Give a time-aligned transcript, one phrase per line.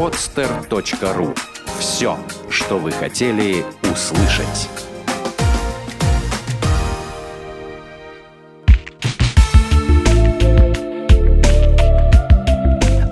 [0.00, 1.36] podster.ru
[1.78, 2.16] Все,
[2.48, 4.70] что вы хотели услышать.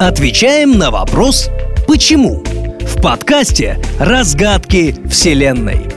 [0.00, 1.50] Отвечаем на вопрос
[1.86, 2.42] «Почему?»
[2.80, 5.90] в подкасте «Разгадки Вселенной».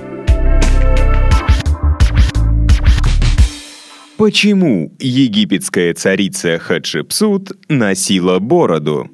[4.18, 9.10] Почему египетская царица Хатшепсут носила бороду?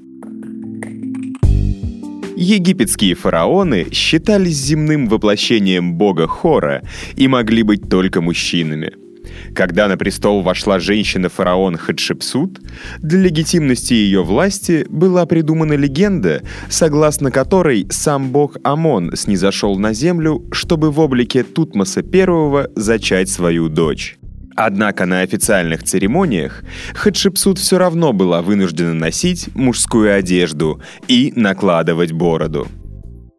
[2.39, 6.83] Египетские фараоны считались земным воплощением бога Хора
[7.15, 8.93] и могли быть только мужчинами–
[9.53, 12.59] когда на престол вошла женщина-фараон Хатшепсут,
[12.99, 20.45] для легитимности ее власти была придумана легенда, согласно которой сам бог Амон снизошел на землю,
[20.51, 24.17] чтобы в облике Тутмоса I зачать свою дочь.
[24.59, 26.63] Однако на официальных церемониях
[26.95, 32.67] Хатшепсут все равно была вынуждена носить мужскую одежду и накладывать бороду.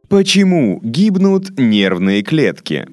[0.08, 2.86] Почему гибнут нервные клетки?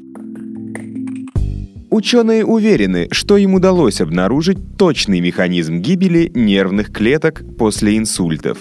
[1.92, 8.58] Ученые уверены, что им удалось обнаружить точный механизм гибели нервных клеток после инсультов.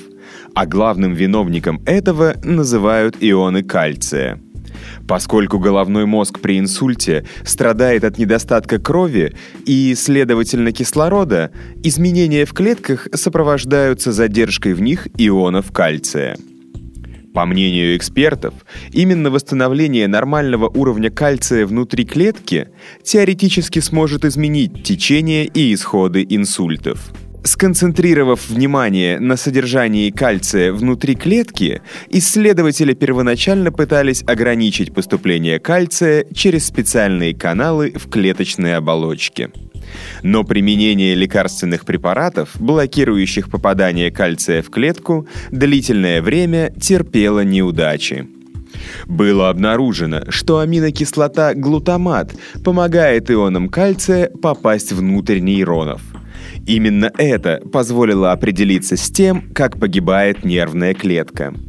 [0.55, 4.44] А главным виновником этого называют ионы кальция.
[5.06, 9.34] Поскольку головной мозг при инсульте страдает от недостатка крови
[9.66, 11.50] и, следовательно, кислорода,
[11.82, 16.36] изменения в клетках сопровождаются задержкой в них ионов кальция–
[17.34, 18.54] по мнению экспертов,
[18.92, 22.69] именно восстановление нормального уровня кальция внутри клетки
[23.02, 27.12] теоретически сможет изменить течение и исходы инсультов.
[27.47, 37.34] Сконцентрировав внимание на содержании кальция внутри клетки, исследователи первоначально пытались ограничить поступление кальция через специальные
[37.34, 39.50] каналы в клеточной оболочке.
[40.22, 48.27] Но применение лекарственных препаратов, блокирующих попадание кальция в клетку, длительное время терпело неудачи.
[49.06, 52.34] Было обнаружено, что аминокислота глутамат
[52.65, 56.00] помогает ионам кальция попасть внутрь нейронов.
[56.66, 61.55] Именно это позволило определиться с тем, как погибает нервная клетка–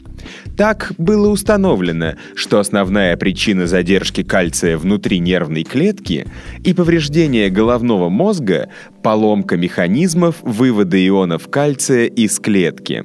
[0.58, 6.28] так было установлено, что основная причина задержки кальция внутри нервной клетки
[6.64, 8.70] и повреждения головного мозга–
[9.04, 13.04] поломка механизмов вывода ионов кальция из клетки.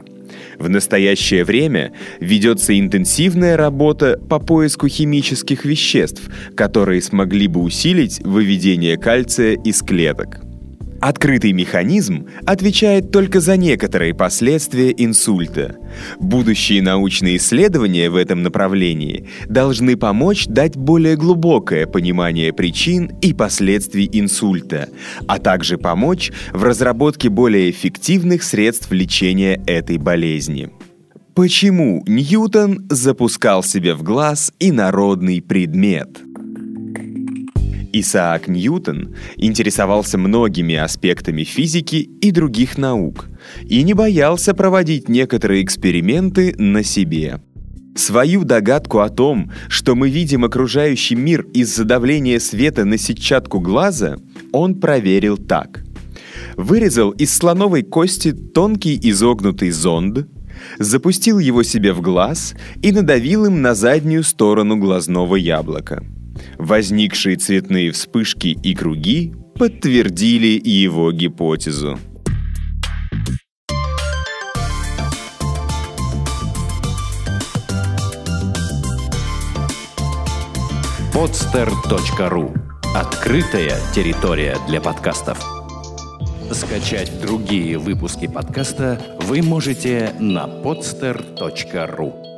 [0.58, 6.22] В настоящее время ведется интенсивная работа по поиску химических веществ,
[6.54, 10.49] которые смогли бы усилить выведение кальция из клеток.
[11.00, 15.76] Открытый механизм отвечает только за некоторые последствия инсульта.
[16.18, 24.10] Будущие научные исследования в этом направлении должны помочь дать более глубокое понимание причин и последствий
[24.12, 24.90] инсульта,
[25.26, 30.68] а также помочь в разработке более эффективных средств лечения этой болезни.
[31.34, 36.20] Почему Ньютон запускал себе в глаз инородный предмет–
[37.92, 43.28] Исаак Ньютон интересовался многими аспектами физики и других наук
[43.62, 47.40] и не боялся проводить некоторые эксперименты на себе.
[47.96, 54.16] Свою догадку о том, что мы видим окружающий мир из-за давления света на сетчатку глаза,
[54.52, 55.84] он проверил так.
[56.56, 60.28] Вырезал из слоновой кости тонкий изогнутый зонд,
[60.78, 66.04] запустил его себе в глаз и надавил им на заднюю сторону глазного яблока–
[66.58, 71.98] Возникшие цветные вспышки и круги подтвердили его гипотезу.
[81.20, 82.58] podster.ru
[82.94, 85.38] Открытая территория для подкастов.
[86.50, 92.29] Скачать другие выпуски подкаста вы можете на podster.ru